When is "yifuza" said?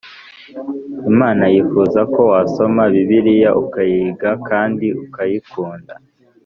1.53-1.99